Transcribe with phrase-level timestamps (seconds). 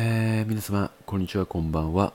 [0.00, 2.12] えー、皆様、こんにちは、こんばんは。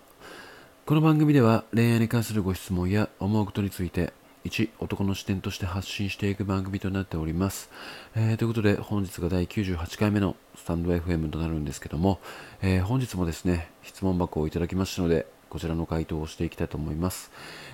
[0.86, 4.14] この番組では恋愛に関するご質問や思うことについて、
[4.46, 7.70] 一男の視点として発信していく番組となっております。
[8.16, 12.22] えー、ということで、本日が第98回目のスタンド FM となるんですけども、
[12.62, 17.32] えー、本日もですね、質問箱をいただきましたので、こちらの回答をしていきたいと思います。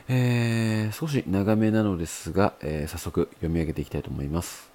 [0.08, 4.72] えー、少し長めなのですが、え早速読み上げていきたいと思います。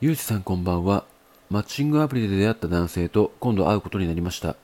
[0.00, 1.04] ゆうちさんこんばんは。
[1.48, 4.56] マッチングアプリで出会った男性と今度会うことになりました。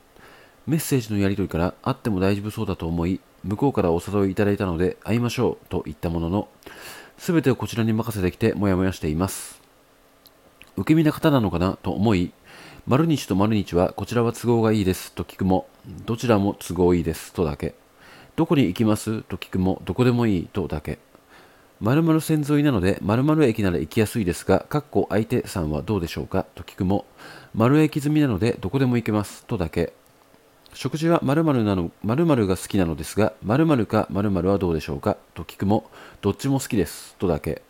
[0.66, 6.48] メッセージのやり取りから会っても大丈夫そうだと思い、向こうからお誘いいただいたので会いましょうと言ったものの、
[7.18, 9.60] すべてをこちらに任せてきてもやもやしています。
[10.76, 12.32] 受け身な方なのかなと思い、
[12.88, 15.68] 丸日と丸日はこちらは都合がいいですと聞くも、
[16.04, 17.76] どちらも都合いいですとだけ。
[18.34, 20.98] どこに行きますと聞くも、どこでもいいとだけ。
[21.82, 26.46] 〇〇線沿いなので〇〇駅なら行きやすいですが、かっこ相手さんはどうでしょうか？
[26.54, 27.06] と聞くも、
[27.56, 29.92] 丸駅済みなのでどこでも行けますとだけ。
[30.74, 35.16] 食事は〇〇なの、〇〇が好きなのですが、〇〇か〇〇はどうでしょうか？
[35.34, 37.62] と聞くも、どっちも好きですとだけ。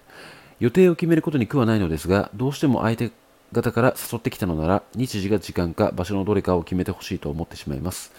[0.60, 3.12] 予定を決めることに苦はないのですが、どうしても相手
[3.54, 8.12] 方から誘ってきたのなら、日時が時間か場所のどれかを決めてほしいと思ってしまいます。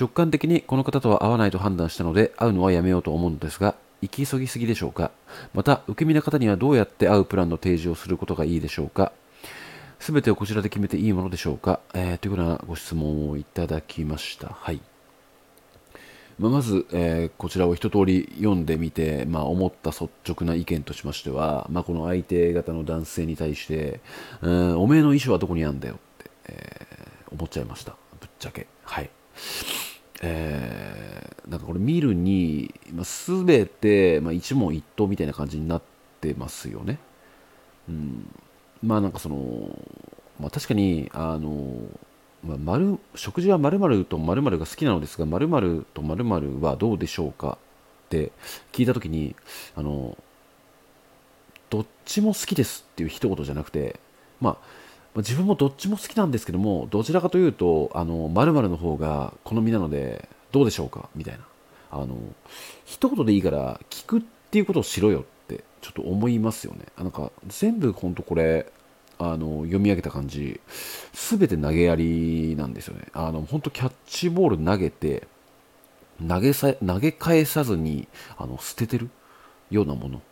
[0.00, 3.74] 直感的にこの方とは会わないと判断したので、会うのはやめようと思うのですが、
[4.04, 5.10] 行き急ぎすぎでしょうか
[5.54, 9.12] また、受け身な方にはどうやって会うプランの提示をすることがいいでしょうか
[9.98, 14.48] すべてをこちらで決めていいものでしょうか、えー、というようなご質問をいただきました。
[14.48, 14.80] はい。
[16.38, 24.00] まあ、まず、えー、こちらを一通り読んでみて、まあ、思った率直な意見としましては、まあ、この相手方の男性に対して、
[24.42, 27.96] うん、おめえの衣装はどこにあるんだよって、えー、思っちゃいました。
[28.20, 28.66] ぶっちゃけ。
[28.82, 29.08] はい。
[30.22, 35.82] え、なんかこれ見るに、まあ、全て、まあ、一問一答みたいな感じになっ
[36.20, 36.98] てますよね。
[37.88, 38.26] うん、
[38.82, 39.68] まあなんかその、
[40.40, 41.74] まあ、確かにあの、
[42.42, 47.58] まあ、丸食事は〇〇と〇〇が好きなのですが〇〇と〇〇はどうでしょうか
[48.06, 48.32] って
[48.72, 49.34] 聞いた時に
[49.76, 50.16] あの
[51.70, 53.98] どっちも好きですっていう一言じゃなくて
[54.40, 54.84] まあ
[55.16, 61.08] 自分もどっちも好きなんですけどもどちらかというとあの〇〇の方が好みなのでどうでしょうか？
[61.16, 61.40] みたいな。
[61.90, 62.16] あの
[62.84, 66.86] 一言でいいから聞くっていうことをしろよってちょっと思いますよね。
[66.96, 68.72] なんか全部ほんとこれ
[69.18, 70.60] あの読み上げた感じ
[71.12, 73.06] 全て投げやりなんですよね。
[73.12, 75.26] あの本当キャッチボール投げて
[76.26, 78.06] 投げさ投げ返さずに
[78.38, 79.10] あの捨ててる
[79.70, 80.22] ようなもの。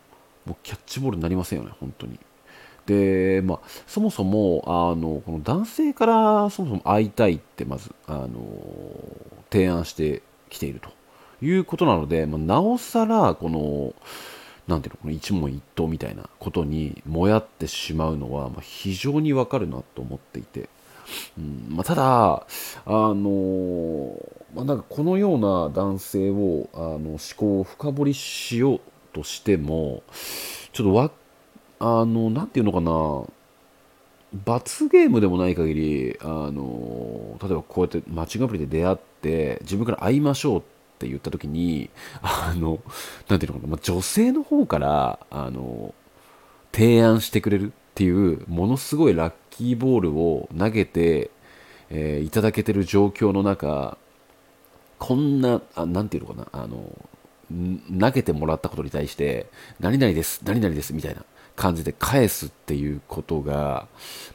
[0.46, 2.18] もうキャッチボールになりませんよね本当に。
[2.86, 8.28] で、まあ、そもそもあのこの男性からそもそも会いたいってまずあの
[9.50, 10.90] 提案してきていると
[11.44, 13.94] いうことなので、まあ、なおさらこの
[14.68, 20.68] なんていうのこの一問一答みたいなことにもやってしまうのは、まあ、非常にわかるなと思っていて、
[21.36, 22.02] うんまあ、ただ
[22.34, 22.44] あ
[22.86, 24.14] の、
[24.54, 28.80] まあ、なんかこのような男性をあの思考を深掘りしよう
[29.12, 30.02] としても
[30.72, 31.10] ちょっとわ
[31.84, 33.24] あの、なんていうのかな、
[34.44, 40.62] 罰ゲームでもない限り、あの、例えばこうやってマッチングアプリで出会って、自分から会いましょうっ
[41.00, 41.90] て言った時に、
[42.22, 42.78] あの、
[43.28, 45.92] なんていうのかな、まあ、女性の方から、あの、
[46.70, 51.32] 提案してくれるっていう、ものすごいラッキーボールを投げて、
[51.90, 53.98] えー、いただけてる状況の中、
[55.00, 56.96] こんな、あなんていうのかな、あの、
[58.00, 59.48] 投げてもらったことに対して、
[59.80, 61.24] 何々です、何々です、みたいな。
[61.56, 63.86] 感じで返すっていうことが、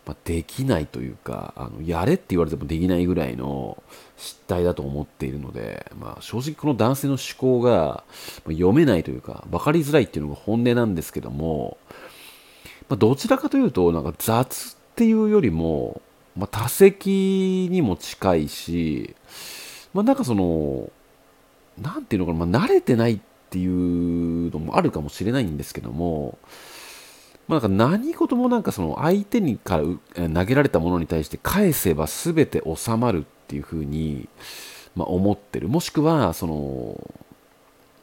[0.06, 3.82] まあ、できないというかあのやれって言われてもできないぐらいの
[4.18, 8.04] 失態だと思っているので、まあ、正直この男性の思考が
[8.46, 11.78] 読めないというか分かりづらいっていうのが本音なんですけども、
[12.90, 16.02] まあ、どちらかというとなんか雑っていうよりも、
[16.36, 19.16] まあ、多責にも近いし、
[19.94, 20.92] まあ、なんかその
[21.82, 26.38] なんていうのかな、まあ、慣れてないっていうのもあるかもしれないんですけども、
[27.48, 34.28] まあ、なんか何事もなんかその相手にから投げられたものに対して返せば全て収まるっていうふうに、
[34.96, 35.70] まあ、思ってる。
[35.70, 37.00] もしくはその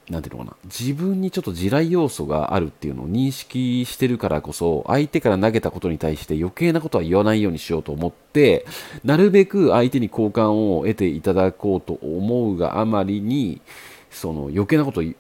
[0.09, 0.57] なんていうのかな。
[0.65, 8.67] 自分にちょっと地雷要素があるっていうのを認識してるからこそ相手から投げたことに対して余計なことは言わないようにしようと思って
[9.03, 13.63] なるべく相手に好感を得ていただこうと思うがあまりに
[14.11, 15.17] その余計なことを言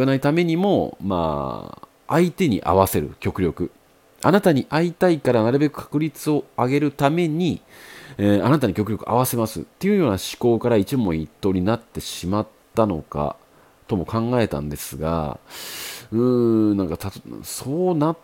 [0.00, 3.70] わないためにもまあ相手に合わせる極力。
[4.22, 7.62] あなたに会いたいからなるべく確率を上げるために、
[8.16, 13.36] えー、あなたに極力合わせますっていうような思考から一問一答になってしまったのか
[13.86, 15.38] とも考えたんですが
[16.10, 16.20] うー
[16.74, 16.98] んなんか
[17.44, 18.18] そうなっ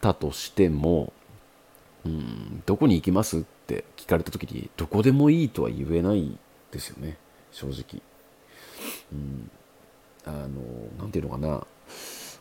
[0.00, 1.12] たとしても
[2.04, 6.38] うんどこに行きますって聞かれた時にどこでもいいとは言えない
[6.70, 7.16] ですよね。
[7.50, 8.00] 正直。
[9.12, 9.50] うん。
[10.24, 10.60] あの
[10.98, 11.66] 何ていうのかな。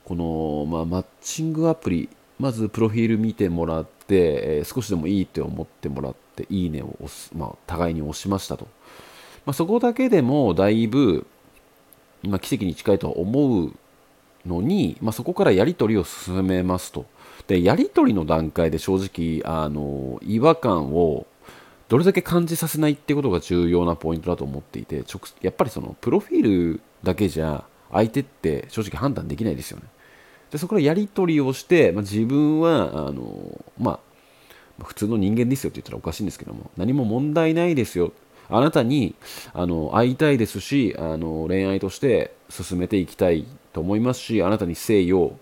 [0.06, 2.10] この、まあ、マッチングアプリ
[2.40, 8.68] まずプロフィール見てもらって、えー、少しでもいいって思ってもらっていいねを押す、まあ、互いに押しましたと、
[9.46, 11.26] まあ、そこだけでもだいぶ、
[12.24, 13.74] まあ、奇跡に近いとは思う
[14.46, 17.06] のに、まあ、そこからやり取りを進めますと。
[17.48, 21.28] でやり取りの段階で正直あの違和感を
[21.90, 29.86] どれだけ感じさせないってことが重要なポイントだと思っていて直やっぱりそのプロフィールだけじゃ相手って正直判断できないですよね。
[30.52, 34.00] でそこからやり取りをして、まあ、自分はあの、ま
[34.80, 38.12] あ、普通の人間ですよって言ったらおかしいんですけども何も問題ないですよ。
[38.48, 39.16] あなたに
[39.54, 45.38] あの会いたいですしあの恋愛として進めていきたいと思いますしあなたに誠意を、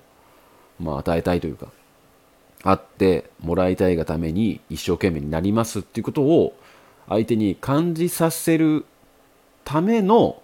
[0.79, 1.67] まあ、与えたいというか
[2.63, 6.55] 会ってもらいたいがために一生懸命になりますっていうことを
[7.09, 8.85] 相手に感じさせる
[9.65, 10.41] ための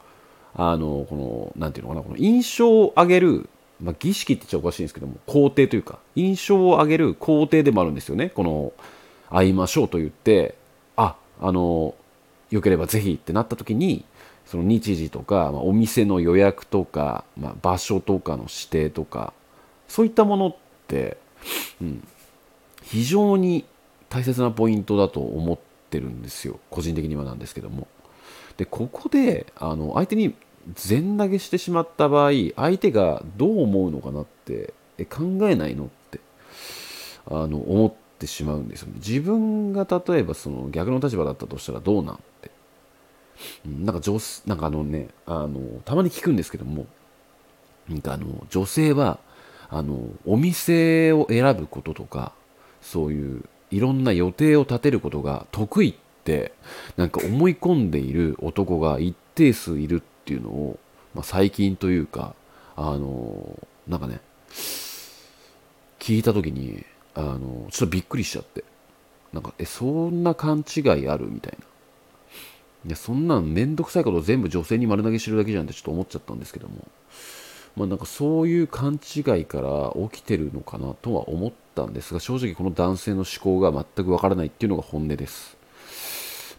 [0.55, 3.49] あのこのなんていうのかなこの印象を上げる、
[3.81, 8.29] まあ、儀式って言っちゃおかしいんですけども工程というか印象を上げる工程でもあるんですよね。
[8.29, 8.73] この
[9.29, 10.55] 会いましょうと言って
[10.95, 11.95] ああの
[12.49, 14.03] よければぜひってなった時に
[14.45, 19.33] その日時とか、まあ、お店の予約とか、まあ、場所とかの指定とか
[19.87, 20.55] そういったものっ
[20.87, 21.17] て、
[21.81, 22.07] うん、
[22.81, 23.65] 非常に
[24.09, 25.59] 大切なポイントだと思っ
[25.89, 26.59] てるんですよ。
[26.71, 27.87] 個人的にはなんですけども。
[28.57, 30.35] でここであの相手に
[30.73, 36.19] 全投げしてしまった場合相手がどう思うのかなってえ考えないのって
[37.27, 38.95] あの思ってしまうんですよね。
[38.95, 42.51] 自分が例えばその逆の立場だったとしたらどうなんって
[43.65, 46.85] なんか女なんかあのねあのたまに聞くんですけども
[47.87, 49.19] なんかあの女性は
[49.69, 52.33] あのお店を選ぶこととか
[52.81, 56.53] そういういろんな予定を立てることが得意って
[56.97, 60.79] なんか思い込んでいる男が一定数いるってていうのを、
[61.13, 62.35] まあ、最近というか
[62.75, 64.21] あのなんかね
[65.99, 66.85] 聞いた時に
[67.15, 68.63] あのちょっとびっくりしちゃって。
[69.33, 71.65] なんかえそんな勘違いあるみたいな。
[72.87, 76.87] いやそんなんめんどくさいこと全部女性に丸投げしてるだけじゃんってちょっと思っちゃったんですけども。
[77.75, 85.55] まあなんかそういう勘違いから起きてるのかなとは思ったんですが正直この男性の思考が全くわからないっていうのが本音です。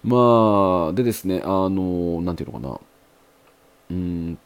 [0.05, 2.81] まあでですねあの何て言うのかな。
[3.91, 4.39] うん。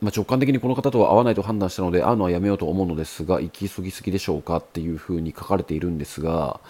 [0.00, 6.60] まあ、直感的にこの方とは会わないと判断したので会うのはやめようと思うのですが行き過ぎすぎでしょうかっていうふうに書かれているんですが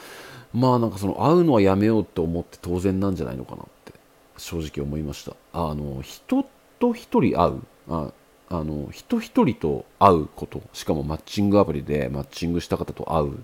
[0.53, 3.93] まあなんかその会うのはやめようと思って当然なんじゃないのかなって
[4.37, 5.37] 正直思いました。
[5.53, 6.45] あの人
[6.79, 7.61] と一人会う。
[7.89, 8.13] あ
[8.53, 13.39] あの人一人と会うことしかもマッチングアプリでマッチングした方と会うっ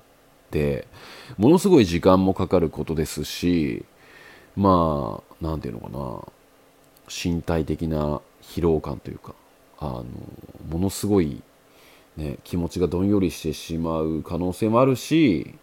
[0.51, 0.89] て
[1.39, 3.85] ものすごい時間もかかることですし
[4.57, 5.97] まあ何て言うのか
[6.27, 6.36] な。
[7.08, 9.35] 身体的な疲労感というか
[9.79, 10.05] あの
[10.69, 11.43] ものすごい、
[12.17, 15.55] ね、気持ちがどんよりしてしまう可能性もあるし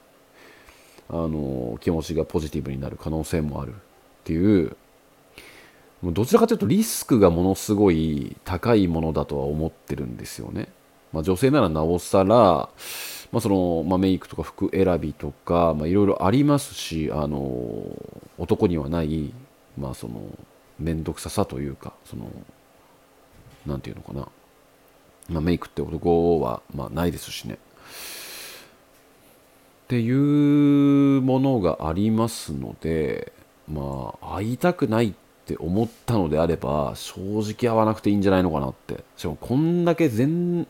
[1.10, 3.76] あの気持ちがポジティブになる可能性もあるっ
[4.24, 4.76] ていう
[6.04, 10.68] どちらかというとリスクがものすごい高いものだとは思ってるんですよね。
[11.14, 12.70] まあ、女性ならなおさら、ま
[13.34, 17.86] あそのまあ、メイクとか服選びとかいろいろありますしあの
[18.38, 19.32] 男にはない、
[19.78, 20.22] まあ、その
[20.80, 22.30] 面倒くささというかその
[23.66, 24.28] なんていうのかな、
[25.30, 27.58] まあ、メイクって男は、まあ、ないですしね。
[29.86, 30.12] ってい
[31.18, 33.32] うものがありますので
[33.68, 35.14] まあ会いたくないっ
[35.46, 39.04] て思ったのであれば正直会わなくていいんじゃないのかなって。
[39.18, 40.68] しかもこんだけ全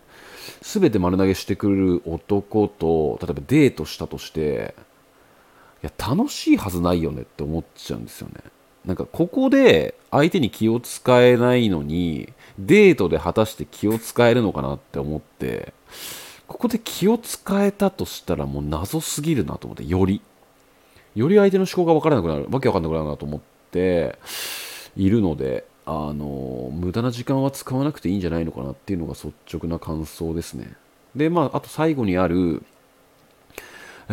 [0.61, 4.75] 全て丸投げしてくる男と例えばデートしたとして
[5.83, 8.35] いや楽しいはずないよねって思っちゃうんですよね。
[8.85, 15.73] なんかここで相手に気を使えないのにデートで果たして気を使えるのかなって思って
[16.47, 20.21] ここで気を使えたとしたらもう謎すぎるなと思ってより。
[21.15, 22.47] より相手の思考が分からなくなる。
[22.49, 24.17] わけ分かんなくなるなと思って
[24.95, 30.73] いるのであの無駄な時間は使わなくていいんじゃないのかなっていうのが率直な感想ですね。
[31.15, 32.63] でまああと最後にある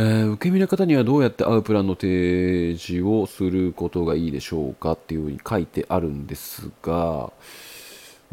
[0.01, 7.31] えー、受け身の方にはどうやって会うプランの提示をすることがいいでしょうかっていうふうに書いてあるんですが、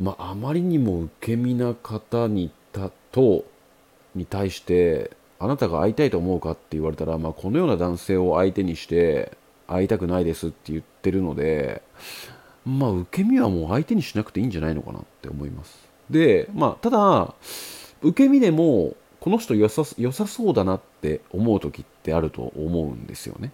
[0.01, 3.43] まあ、あまりにも受け身な方にたと
[4.15, 11.81] に対してあなたが会いたいと思うかって言われたら、まあ、このような男性を相手にして会いたくないですって言ってるので
[12.67, 15.87] まあ、受け身はもう相手にしなくていいんじゃないのかなって思います。
[16.09, 17.33] で、まあ、ただ、
[18.01, 23.51] 受け身でも、この人良さ良さそうだなって思う時ってあると思うんですよね。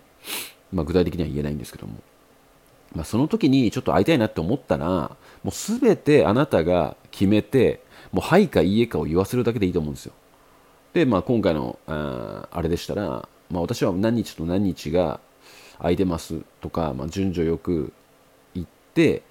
[0.72, 1.96] まあ、具体的には言えないんですけども、
[2.96, 10.14] まあ、その時にちょっと会いたいなって思ったらもう全てあなたが決めてもうはいかいいえかを言わせるだけでいいと思うんですよ。
[10.94, 15.20] で、まあ、今回のああれでしたら、まあ、私は何日と何日が
[15.80, 17.94] 空いてますとか、まあ、順序よく
[18.54, 19.24] 言って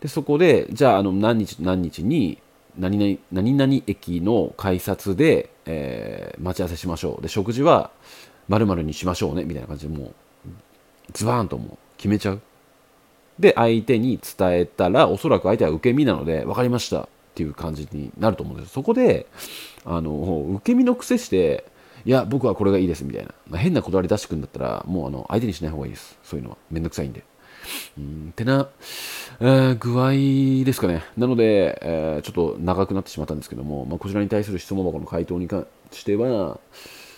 [0.00, 2.38] でそこでじゃああの何日と何日に
[2.78, 7.22] 何々何々駅の改札で、えー、待ち合わせしましょう。
[7.22, 7.90] で食事は
[8.48, 9.44] 〇〇にしましょうね。
[9.44, 10.12] みたいな感じでもう
[11.12, 12.40] ズバーンともう決めちゃう。
[13.38, 19.26] で相手に伝えたらおそらく相手は受け身なので分かりましたっていう感じになると思うんですそこで
[19.86, 20.12] あの
[20.56, 21.64] 受け身の癖して
[22.04, 23.58] いや僕はこれがいいですみたいな。
[23.58, 26.18] 変なこだわり出してくんだったらもうあの相手にしない方がいいです。
[26.22, 26.56] そういうのは。
[26.70, 27.24] めんどくさいんで。
[27.98, 28.68] うんてな、
[29.40, 36.58] えー、具合ですかねなので、えー、ちょっと長くなってしまったんですけども、まあ、こちらに対する質問箱の回答に関しては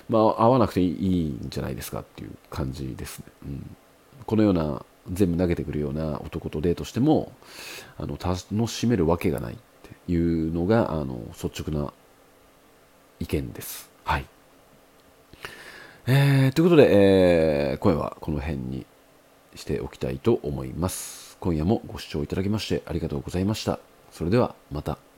[0.08, 3.24] まあ、合わなくていいんじゃないですかっていう感じですね。
[3.44, 3.76] うん、
[4.26, 7.32] このような全部投げてくるような男とデートしても
[7.98, 9.56] あの楽しめるわけがないっ
[10.06, 11.92] ていうのがあの率直な
[13.20, 13.90] 意見です。
[14.04, 14.26] はい。
[16.06, 18.84] えー、ということで、えー、今夜はこの辺に
[19.54, 21.36] しておきたいと思います。
[21.40, 23.78] 今夜もご視聴いただきましてありがとうございました。
[24.10, 25.11] それではまた。